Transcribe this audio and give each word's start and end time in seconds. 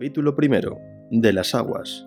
Capítulo 0.00 0.34
primero. 0.34 0.78
De 1.10 1.30
las 1.34 1.54
aguas. 1.54 2.06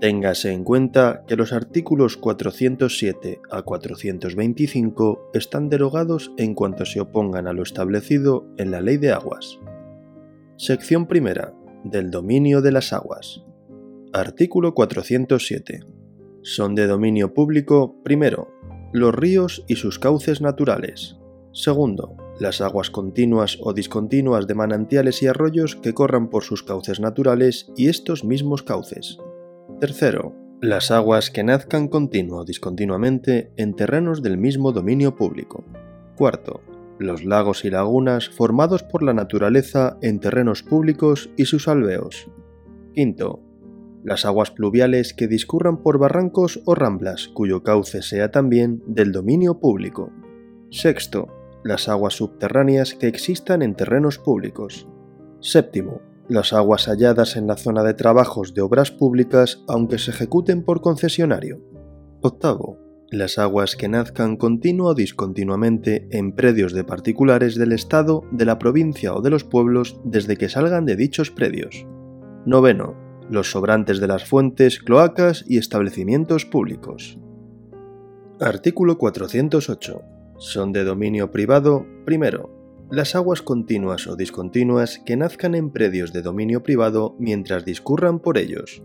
Téngase 0.00 0.50
en 0.50 0.64
cuenta 0.64 1.22
que 1.28 1.36
los 1.36 1.52
artículos 1.52 2.16
407 2.16 3.40
a 3.48 3.62
425 3.62 5.30
están 5.32 5.68
derogados 5.68 6.32
en 6.36 6.54
cuanto 6.54 6.84
se 6.84 6.98
opongan 6.98 7.46
a 7.46 7.52
lo 7.52 7.62
establecido 7.62 8.48
en 8.56 8.72
la 8.72 8.80
Ley 8.80 8.96
de 8.96 9.12
Aguas. 9.12 9.60
Sección 10.56 11.06
primera. 11.06 11.54
Del 11.84 12.10
dominio 12.10 12.60
de 12.60 12.72
las 12.72 12.92
aguas. 12.92 13.44
Artículo 14.12 14.74
407. 14.74 15.84
Son 16.42 16.74
de 16.74 16.88
dominio 16.88 17.32
público, 17.34 18.02
primero, 18.02 18.50
los 18.92 19.14
ríos 19.14 19.64
y 19.68 19.76
sus 19.76 20.00
cauces 20.00 20.40
naturales. 20.40 21.16
Segundo, 21.52 22.16
las 22.38 22.60
aguas 22.60 22.90
continuas 22.90 23.58
o 23.62 23.72
discontinuas 23.72 24.46
de 24.46 24.54
manantiales 24.54 25.22
y 25.22 25.26
arroyos 25.26 25.76
que 25.76 25.94
corran 25.94 26.28
por 26.28 26.42
sus 26.42 26.62
cauces 26.62 27.00
naturales 27.00 27.72
y 27.76 27.88
estos 27.88 28.24
mismos 28.24 28.62
cauces. 28.62 29.18
Tercero, 29.80 30.34
las 30.60 30.90
aguas 30.90 31.30
que 31.30 31.44
nazcan 31.44 31.88
continuo 31.88 32.40
o 32.40 32.44
discontinuamente 32.44 33.52
en 33.56 33.74
terrenos 33.74 34.22
del 34.22 34.38
mismo 34.38 34.72
dominio 34.72 35.14
público. 35.14 35.64
Cuarto, 36.16 36.62
los 36.98 37.24
lagos 37.24 37.64
y 37.64 37.70
lagunas 37.70 38.28
formados 38.30 38.82
por 38.82 39.02
la 39.02 39.12
naturaleza 39.12 39.98
en 40.00 40.18
terrenos 40.18 40.62
públicos 40.62 41.30
y 41.36 41.44
sus 41.44 41.68
alveos. 41.68 42.28
Quinto, 42.94 43.42
las 44.02 44.24
aguas 44.24 44.50
pluviales 44.50 45.12
que 45.12 45.26
discurran 45.26 45.82
por 45.82 45.98
barrancos 45.98 46.62
o 46.64 46.74
ramblas 46.74 47.28
cuyo 47.28 47.62
cauce 47.62 48.02
sea 48.02 48.30
también 48.30 48.82
del 48.86 49.12
dominio 49.12 49.58
público. 49.58 50.10
Sexto, 50.70 51.28
las 51.66 51.88
aguas 51.88 52.14
subterráneas 52.14 52.94
que 52.94 53.08
existan 53.08 53.62
en 53.62 53.74
terrenos 53.74 54.18
públicos. 54.18 54.88
Séptimo, 55.40 56.00
las 56.28 56.52
aguas 56.52 56.86
halladas 56.86 57.36
en 57.36 57.46
la 57.46 57.56
zona 57.56 57.82
de 57.82 57.94
trabajos 57.94 58.54
de 58.54 58.62
obras 58.62 58.90
públicas 58.90 59.62
aunque 59.68 59.98
se 59.98 60.10
ejecuten 60.10 60.64
por 60.64 60.80
concesionario. 60.80 61.60
Octavo, 62.22 62.78
las 63.10 63.38
aguas 63.38 63.76
que 63.76 63.88
nazcan 63.88 64.36
continuo 64.36 64.88
o 64.88 64.94
discontinuamente 64.94 66.08
en 66.10 66.32
predios 66.32 66.72
de 66.72 66.84
particulares 66.84 67.54
del 67.54 67.72
Estado, 67.72 68.24
de 68.32 68.44
la 68.44 68.58
provincia 68.58 69.14
o 69.14 69.20
de 69.20 69.30
los 69.30 69.44
pueblos 69.44 70.00
desde 70.04 70.36
que 70.36 70.48
salgan 70.48 70.86
de 70.86 70.96
dichos 70.96 71.30
predios. 71.30 71.86
Noveno, 72.44 72.96
los 73.30 73.50
sobrantes 73.50 74.00
de 74.00 74.08
las 74.08 74.24
fuentes, 74.24 74.80
cloacas 74.80 75.44
y 75.46 75.58
establecimientos 75.58 76.44
públicos. 76.44 77.18
Artículo 78.40 78.98
408 78.98 80.15
son 80.38 80.72
de 80.72 80.84
dominio 80.84 81.30
privado, 81.30 81.86
primero, 82.04 82.56
las 82.90 83.14
aguas 83.14 83.42
continuas 83.42 84.06
o 84.06 84.16
discontinuas 84.16 85.00
que 85.04 85.16
nazcan 85.16 85.54
en 85.54 85.70
predios 85.70 86.12
de 86.12 86.22
dominio 86.22 86.62
privado 86.62 87.16
mientras 87.18 87.64
discurran 87.64 88.20
por 88.20 88.38
ellos. 88.38 88.82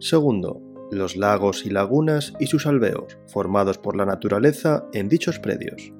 Segundo, 0.00 0.60
los 0.90 1.16
lagos 1.16 1.64
y 1.64 1.70
lagunas 1.70 2.34
y 2.40 2.46
sus 2.46 2.66
alveos, 2.66 3.18
formados 3.26 3.78
por 3.78 3.96
la 3.96 4.06
naturaleza 4.06 4.86
en 4.92 5.08
dichos 5.08 5.38
predios. 5.38 5.92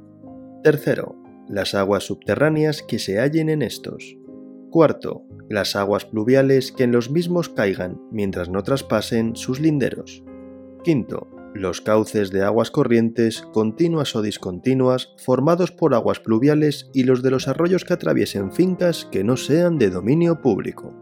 Tercero, 0.64 1.16
las 1.48 1.74
aguas 1.74 2.04
subterráneas 2.04 2.82
que 2.82 2.98
se 2.98 3.20
hallen 3.20 3.48
en 3.48 3.62
estos. 3.62 4.16
Cuarto, 4.70 5.22
las 5.48 5.76
aguas 5.76 6.04
pluviales 6.04 6.72
que 6.72 6.84
en 6.84 6.92
los 6.92 7.10
mismos 7.10 7.48
caigan 7.48 8.00
mientras 8.10 8.48
no 8.48 8.62
traspasen 8.62 9.36
sus 9.36 9.60
linderos. 9.60 10.24
Quinto, 10.82 11.28
los 11.58 11.80
cauces 11.80 12.30
de 12.30 12.42
aguas 12.42 12.70
corrientes, 12.70 13.42
continuas 13.52 14.14
o 14.16 14.22
discontinuas, 14.22 15.14
formados 15.18 15.72
por 15.72 15.94
aguas 15.94 16.20
pluviales 16.20 16.88
y 16.94 17.02
los 17.02 17.22
de 17.22 17.30
los 17.30 17.48
arroyos 17.48 17.84
que 17.84 17.94
atraviesen 17.94 18.52
fincas 18.52 19.08
que 19.10 19.24
no 19.24 19.36
sean 19.36 19.78
de 19.78 19.90
dominio 19.90 20.40
público. 20.40 20.94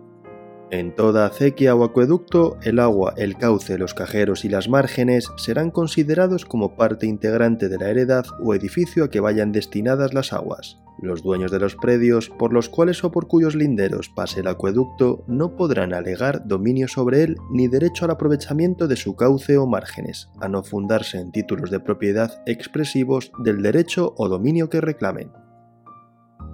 En 0.70 0.96
toda 0.96 1.26
acequia 1.26 1.76
o 1.76 1.84
acueducto, 1.84 2.58
el 2.62 2.80
agua, 2.80 3.14
el 3.16 3.36
cauce, 3.36 3.78
los 3.78 3.94
cajeros 3.94 4.44
y 4.44 4.48
las 4.48 4.68
márgenes 4.68 5.30
serán 5.36 5.70
considerados 5.70 6.44
como 6.44 6.74
parte 6.74 7.06
integrante 7.06 7.68
de 7.68 7.78
la 7.78 7.90
heredad 7.90 8.24
o 8.42 8.52
edificio 8.52 9.04
a 9.04 9.10
que 9.10 9.20
vayan 9.20 9.52
destinadas 9.52 10.12
las 10.12 10.32
aguas, 10.32 10.80
los 10.98 11.22
dueños 11.22 11.50
de 11.50 11.58
los 11.58 11.76
predios 11.76 12.30
por 12.30 12.52
los 12.52 12.68
cuales 12.68 13.04
o 13.04 13.10
por 13.10 13.28
cuyos 13.28 13.54
linderos 13.54 14.08
pase 14.08 14.40
el 14.40 14.48
acueducto 14.48 15.24
no 15.26 15.56
podrán 15.56 15.92
alegar 15.92 16.46
dominio 16.46 16.88
sobre 16.88 17.22
él 17.22 17.36
ni 17.50 17.68
derecho 17.68 18.04
al 18.04 18.12
aprovechamiento 18.12 18.88
de 18.88 18.96
su 18.96 19.16
cauce 19.16 19.58
o 19.58 19.66
márgenes, 19.66 20.28
a 20.40 20.48
no 20.48 20.62
fundarse 20.62 21.18
en 21.18 21.32
títulos 21.32 21.70
de 21.70 21.80
propiedad 21.80 22.42
expresivos 22.46 23.30
del 23.42 23.62
derecho 23.62 24.14
o 24.16 24.28
dominio 24.28 24.70
que 24.70 24.80
reclamen. 24.80 25.30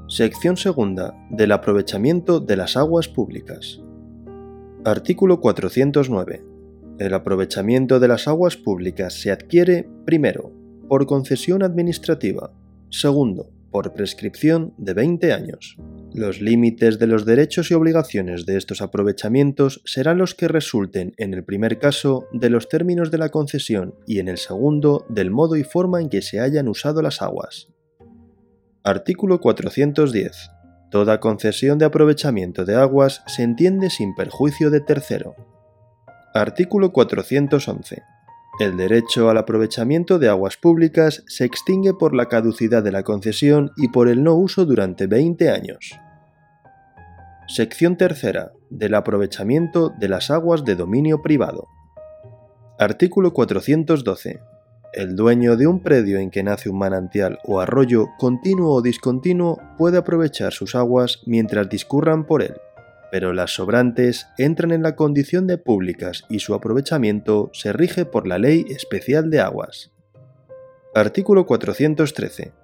Sección 0.08 0.56
segunda 0.56 1.14
del 1.30 1.52
aprovechamiento 1.52 2.40
de 2.40 2.56
las 2.56 2.76
aguas 2.76 3.08
públicas. 3.08 3.80
Artículo 4.84 5.40
409. 5.40 6.44
El 6.98 7.14
aprovechamiento 7.14 8.00
de 8.00 8.08
las 8.08 8.28
aguas 8.28 8.56
públicas 8.56 9.14
se 9.14 9.30
adquiere, 9.30 9.88
primero, 10.04 10.52
por 10.88 11.06
concesión 11.06 11.62
administrativa, 11.62 12.52
segundo, 12.90 13.51
por 13.72 13.94
prescripción 13.94 14.74
de 14.76 14.94
20 14.94 15.32
años. 15.32 15.76
Los 16.14 16.40
límites 16.42 16.98
de 16.98 17.06
los 17.06 17.24
derechos 17.24 17.70
y 17.70 17.74
obligaciones 17.74 18.44
de 18.44 18.58
estos 18.58 18.82
aprovechamientos 18.82 19.80
serán 19.86 20.18
los 20.18 20.34
que 20.34 20.46
resulten 20.46 21.14
en 21.16 21.32
el 21.32 21.42
primer 21.42 21.78
caso 21.78 22.28
de 22.32 22.50
los 22.50 22.68
términos 22.68 23.10
de 23.10 23.18
la 23.18 23.30
concesión 23.30 23.94
y 24.06 24.18
en 24.18 24.28
el 24.28 24.36
segundo 24.36 25.06
del 25.08 25.30
modo 25.30 25.56
y 25.56 25.64
forma 25.64 26.00
en 26.00 26.10
que 26.10 26.20
se 26.22 26.38
hayan 26.38 26.68
usado 26.68 27.00
las 27.00 27.22
aguas. 27.22 27.68
Artículo 28.84 29.40
410. 29.40 30.50
Toda 30.90 31.18
concesión 31.20 31.78
de 31.78 31.86
aprovechamiento 31.86 32.66
de 32.66 32.74
aguas 32.74 33.22
se 33.26 33.42
entiende 33.42 33.88
sin 33.88 34.14
perjuicio 34.14 34.70
de 34.70 34.82
tercero. 34.82 35.34
Artículo 36.34 36.92
411. 36.92 38.02
El 38.58 38.76
derecho 38.76 39.30
al 39.30 39.38
aprovechamiento 39.38 40.18
de 40.18 40.28
aguas 40.28 40.58
públicas 40.58 41.24
se 41.26 41.46
extingue 41.46 41.94
por 41.94 42.14
la 42.14 42.26
caducidad 42.26 42.82
de 42.82 42.92
la 42.92 43.02
concesión 43.02 43.72
y 43.78 43.88
por 43.88 44.08
el 44.08 44.22
no 44.22 44.34
uso 44.34 44.66
durante 44.66 45.06
20 45.06 45.48
años. 45.48 45.98
Sección 47.48 47.96
tercera. 47.96 48.52
Del 48.68 48.94
aprovechamiento 48.94 49.90
de 49.98 50.08
las 50.08 50.30
aguas 50.30 50.64
de 50.64 50.76
dominio 50.76 51.22
privado. 51.22 51.66
Artículo 52.78 53.32
412. 53.32 54.40
El 54.92 55.16
dueño 55.16 55.56
de 55.56 55.66
un 55.66 55.80
predio 55.80 56.18
en 56.18 56.30
que 56.30 56.42
nace 56.42 56.68
un 56.68 56.78
manantial 56.78 57.38
o 57.44 57.60
arroyo 57.60 58.08
continuo 58.18 58.74
o 58.74 58.82
discontinuo 58.82 59.58
puede 59.78 59.96
aprovechar 59.96 60.52
sus 60.52 60.74
aguas 60.74 61.22
mientras 61.24 61.70
discurran 61.70 62.26
por 62.26 62.42
él 62.42 62.54
pero 63.12 63.34
las 63.34 63.54
sobrantes 63.54 64.26
entran 64.38 64.70
en 64.70 64.82
la 64.82 64.96
condición 64.96 65.46
de 65.46 65.58
públicas 65.58 66.24
y 66.30 66.38
su 66.38 66.54
aprovechamiento 66.54 67.50
se 67.52 67.74
rige 67.74 68.06
por 68.06 68.26
la 68.26 68.38
Ley 68.38 68.64
Especial 68.70 69.28
de 69.28 69.40
Aguas. 69.40 69.92
Artículo 70.94 71.44
413. 71.44 72.54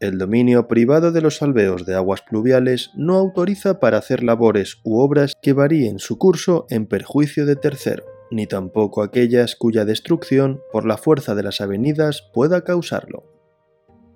El 0.00 0.16
dominio 0.16 0.68
privado 0.68 1.12
de 1.12 1.20
los 1.20 1.42
alveos 1.42 1.84
de 1.84 1.96
aguas 1.96 2.22
pluviales 2.22 2.92
no 2.96 3.16
autoriza 3.16 3.78
para 3.78 3.98
hacer 3.98 4.22
labores 4.22 4.78
u 4.84 5.00
obras 5.00 5.34
que 5.42 5.52
varíen 5.52 5.98
su 5.98 6.16
curso 6.16 6.64
en 6.70 6.86
perjuicio 6.86 7.44
de 7.44 7.56
tercero, 7.56 8.04
ni 8.30 8.46
tampoco 8.46 9.02
aquellas 9.02 9.54
cuya 9.54 9.84
destrucción 9.84 10.62
por 10.72 10.86
la 10.86 10.96
fuerza 10.96 11.34
de 11.34 11.42
las 11.42 11.60
avenidas 11.60 12.26
pueda 12.32 12.64
causarlo. 12.64 13.24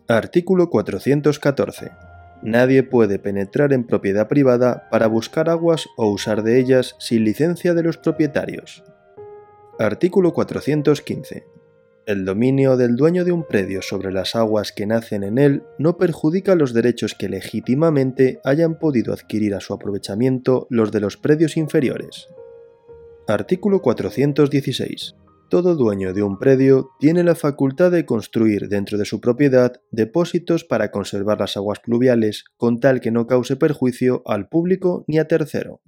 Artículo 0.09 0.71
414 0.71 2.14
Nadie 2.45 2.83
puede 2.83 3.19
penetrar 3.19 3.73
en 3.73 3.85
propiedad 3.85 4.29
privada 4.29 4.87
para 4.91 5.07
buscar 5.07 5.49
aguas 5.49 5.89
o 5.97 6.11
usar 6.11 6.43
de 6.43 6.61
ellas 6.61 6.95
sin 6.99 7.25
licencia 7.25 7.73
de 7.73 7.83
los 7.83 7.97
propietarios. 7.97 8.85
Artículo 9.79 10.35
415. 10.35 11.47
El 12.07 12.27
dominio 12.27 12.77
del 12.77 12.97
dueño 12.97 13.25
de 13.25 13.33
un 13.33 13.45
predio 13.45 13.81
sobre 13.81 14.13
las 14.13 14.37
aguas 14.37 14.73
que 14.73 14.85
nacen 14.85 15.25
en 15.25 15.39
él 15.39 15.63
no 15.79 15.97
perjudica 15.97 16.55
los 16.55 16.75
derechos 16.75 17.15
que 17.15 17.31
legítimamente 17.31 18.41
hayan 18.45 18.79
podido 18.79 19.15
adquirir 19.15 19.55
a 19.55 19.61
su 19.61 19.73
aprovechamiento 19.73 20.67
los 20.69 20.93
de 20.93 21.01
los 21.01 21.17
predios 21.17 21.57
inferiores. 21.57 22.29
Artículo 23.27 23.81
416 23.81 25.15
todo 25.55 25.77
dueño 25.77 26.13
de 26.13 26.25
un 26.25 26.37
predio 26.37 26.91
tiene 26.99 27.23
la 27.23 27.37
facultad 27.37 27.93
de 27.93 28.05
construir 28.05 28.69
dentro 28.69 28.99
de 28.99 29.05
su 29.05 29.21
propiedad 29.21 29.81
depósitos 29.93 30.65
para 30.65 30.91
conservar 30.91 31.39
las 31.39 31.57
aguas 31.57 31.79
pluviales 31.79 32.43
con 32.57 32.81
tal 32.81 33.01
que 33.01 33.13
no 33.13 33.29
cause 33.29 33.55
perjuicio 33.55 34.25
al 34.27 34.49
público 34.49 35.05
ni 35.07 35.21
a 35.21 35.29
tercero. 35.29 35.81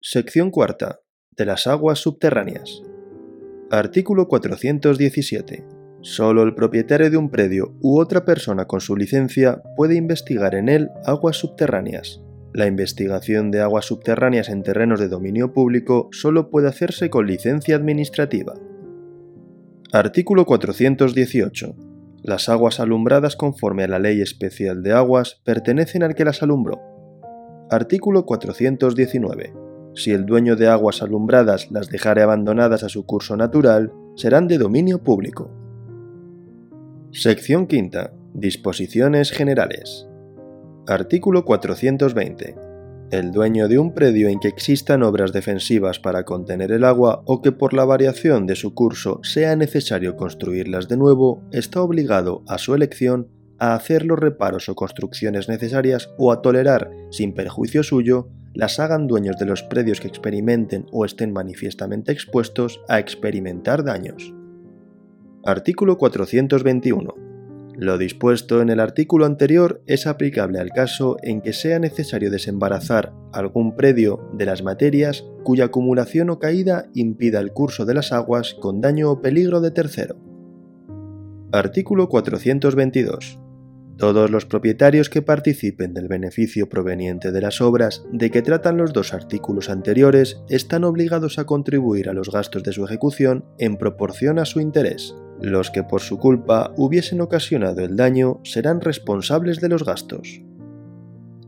Sección 0.00 0.52
cuarta. 0.52 1.00
De 1.32 1.46
las 1.46 1.66
aguas 1.66 1.98
subterráneas. 1.98 2.84
Artículo 3.72 4.28
417. 4.28 5.66
Solo 6.02 6.44
el 6.44 6.54
propietario 6.54 7.10
de 7.10 7.16
un 7.16 7.28
predio 7.28 7.74
u 7.80 7.98
otra 7.98 8.24
persona 8.24 8.66
con 8.66 8.80
su 8.80 8.94
licencia 8.94 9.60
puede 9.76 9.96
investigar 9.96 10.54
en 10.54 10.68
él 10.68 10.90
aguas 11.06 11.38
subterráneas, 11.38 12.21
la 12.54 12.66
investigación 12.66 13.50
de 13.50 13.62
aguas 13.62 13.86
subterráneas 13.86 14.48
en 14.48 14.62
terrenos 14.62 15.00
de 15.00 15.08
dominio 15.08 15.52
público 15.52 16.08
solo 16.12 16.50
puede 16.50 16.68
hacerse 16.68 17.08
con 17.08 17.26
licencia 17.26 17.76
administrativa. 17.76 18.54
Artículo 19.90 20.44
418. 20.44 21.74
Las 22.22 22.48
aguas 22.48 22.78
alumbradas 22.78 23.36
conforme 23.36 23.84
a 23.84 23.88
la 23.88 23.98
Ley 23.98 24.20
Especial 24.20 24.82
de 24.82 24.92
Aguas 24.92 25.40
pertenecen 25.44 26.02
al 26.02 26.14
que 26.14 26.24
las 26.24 26.42
alumbró. 26.42 26.80
Artículo 27.70 28.26
419. 28.26 29.54
Si 29.94 30.10
el 30.10 30.26
dueño 30.26 30.56
de 30.56 30.68
aguas 30.68 31.02
alumbradas 31.02 31.70
las 31.70 31.88
dejare 31.88 32.22
abandonadas 32.22 32.84
a 32.84 32.88
su 32.88 33.04
curso 33.04 33.36
natural, 33.36 33.92
serán 34.14 34.46
de 34.46 34.58
dominio 34.58 35.02
público. 35.02 35.50
Sección 37.12 37.66
quinta. 37.66 38.12
Disposiciones 38.34 39.30
generales. 39.30 40.06
Artículo 40.88 41.44
420. 41.44 42.56
El 43.12 43.30
dueño 43.30 43.68
de 43.68 43.78
un 43.78 43.94
predio 43.94 44.28
en 44.28 44.40
que 44.40 44.48
existan 44.48 45.04
obras 45.04 45.32
defensivas 45.32 46.00
para 46.00 46.24
contener 46.24 46.72
el 46.72 46.82
agua 46.82 47.22
o 47.24 47.40
que 47.40 47.52
por 47.52 47.72
la 47.72 47.84
variación 47.84 48.48
de 48.48 48.56
su 48.56 48.74
curso 48.74 49.20
sea 49.22 49.54
necesario 49.54 50.16
construirlas 50.16 50.88
de 50.88 50.96
nuevo, 50.96 51.40
está 51.52 51.82
obligado, 51.82 52.42
a 52.48 52.58
su 52.58 52.74
elección, 52.74 53.28
a 53.60 53.74
hacer 53.74 54.04
los 54.04 54.18
reparos 54.18 54.68
o 54.68 54.74
construcciones 54.74 55.48
necesarias 55.48 56.10
o 56.18 56.32
a 56.32 56.42
tolerar, 56.42 56.90
sin 57.12 57.32
perjuicio 57.32 57.84
suyo, 57.84 58.30
las 58.52 58.80
hagan 58.80 59.06
dueños 59.06 59.38
de 59.38 59.46
los 59.46 59.62
predios 59.62 60.00
que 60.00 60.08
experimenten 60.08 60.86
o 60.90 61.04
estén 61.04 61.32
manifiestamente 61.32 62.10
expuestos 62.10 62.80
a 62.88 62.98
experimentar 62.98 63.84
daños. 63.84 64.34
Artículo 65.44 65.96
421. 65.96 67.31
Lo 67.74 67.96
dispuesto 67.96 68.60
en 68.60 68.68
el 68.68 68.80
artículo 68.80 69.24
anterior 69.24 69.82
es 69.86 70.06
aplicable 70.06 70.58
al 70.58 70.70
caso 70.70 71.16
en 71.22 71.40
que 71.40 71.54
sea 71.54 71.78
necesario 71.78 72.30
desembarazar 72.30 73.14
algún 73.32 73.76
predio 73.76 74.28
de 74.34 74.44
las 74.44 74.62
materias 74.62 75.24
cuya 75.42 75.66
acumulación 75.66 76.28
o 76.30 76.38
caída 76.38 76.86
impida 76.94 77.40
el 77.40 77.52
curso 77.52 77.86
de 77.86 77.94
las 77.94 78.12
aguas 78.12 78.54
con 78.60 78.80
daño 78.80 79.10
o 79.10 79.22
peligro 79.22 79.60
de 79.60 79.70
tercero. 79.70 80.16
Artículo 81.50 82.08
422. 82.08 83.38
Todos 83.96 84.30
los 84.30 84.46
propietarios 84.46 85.08
que 85.08 85.22
participen 85.22 85.94
del 85.94 86.08
beneficio 86.08 86.68
proveniente 86.68 87.30
de 87.30 87.40
las 87.40 87.60
obras 87.60 88.04
de 88.10 88.30
que 88.30 88.42
tratan 88.42 88.76
los 88.76 88.92
dos 88.92 89.14
artículos 89.14 89.70
anteriores 89.70 90.42
están 90.48 90.84
obligados 90.84 91.38
a 91.38 91.44
contribuir 91.44 92.08
a 92.08 92.12
los 92.12 92.30
gastos 92.30 92.62
de 92.64 92.72
su 92.72 92.84
ejecución 92.84 93.44
en 93.58 93.76
proporción 93.76 94.38
a 94.38 94.44
su 94.44 94.60
interés. 94.60 95.14
Los 95.42 95.72
que 95.72 95.82
por 95.82 96.00
su 96.00 96.18
culpa 96.18 96.72
hubiesen 96.76 97.20
ocasionado 97.20 97.80
el 97.80 97.96
daño 97.96 98.38
serán 98.44 98.80
responsables 98.80 99.60
de 99.60 99.68
los 99.68 99.84
gastos. 99.84 100.40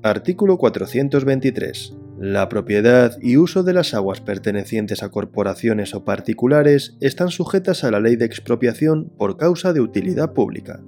Artículo 0.03 0.59
423. 0.59 1.97
La 2.19 2.49
propiedad 2.49 3.17
y 3.23 3.37
uso 3.37 3.63
de 3.63 3.73
las 3.73 3.95
aguas 3.95 4.21
pertenecientes 4.21 5.05
a 5.05 5.11
corporaciones 5.11 5.95
o 5.95 6.05
particulares 6.05 6.97
están 7.01 7.29
sujetas 7.29 7.85
a 7.85 7.93
la 7.93 8.01
ley 8.01 8.17
de 8.17 8.25
expropiación 8.25 9.13
por 9.17 9.37
causa 9.37 9.73
de 9.73 9.81
utilidad 9.81 10.33
pública. 10.33 10.83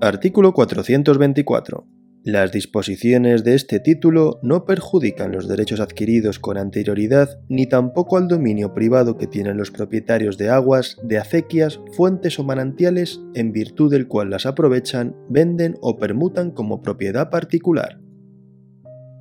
Artículo 0.00 0.54
424. 0.54 1.99
Las 2.22 2.52
disposiciones 2.52 3.44
de 3.44 3.54
este 3.54 3.80
título 3.80 4.40
no 4.42 4.66
perjudican 4.66 5.32
los 5.32 5.48
derechos 5.48 5.80
adquiridos 5.80 6.38
con 6.38 6.58
anterioridad 6.58 7.40
ni 7.48 7.66
tampoco 7.66 8.18
al 8.18 8.28
dominio 8.28 8.74
privado 8.74 9.16
que 9.16 9.26
tienen 9.26 9.56
los 9.56 9.70
propietarios 9.70 10.36
de 10.36 10.50
aguas, 10.50 10.98
de 11.02 11.16
acequias, 11.16 11.80
fuentes 11.92 12.38
o 12.38 12.44
manantiales 12.44 13.22
en 13.34 13.52
virtud 13.52 13.90
del 13.90 14.06
cual 14.06 14.28
las 14.28 14.44
aprovechan, 14.44 15.16
venden 15.30 15.78
o 15.80 15.96
permutan 15.96 16.50
como 16.50 16.82
propiedad 16.82 17.30
particular. 17.30 17.98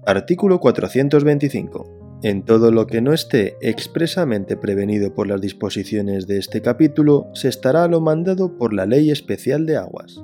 Artículo 0.06 0.60
425. 0.60 2.20
En 2.24 2.44
todo 2.44 2.70
lo 2.70 2.86
que 2.86 3.00
no 3.00 3.14
esté 3.14 3.56
expresamente 3.62 4.58
prevenido 4.58 5.14
por 5.14 5.28
las 5.28 5.40
disposiciones 5.40 6.28
de 6.28 6.38
este 6.38 6.62
capítulo, 6.62 7.30
se 7.34 7.48
estará 7.48 7.86
a 7.86 7.88
lo 7.88 8.02
mandado 8.02 8.58
por 8.58 8.74
la 8.74 8.86
Ley 8.86 9.10
Especial 9.10 9.66
de 9.66 9.78
Aguas. 9.78 10.22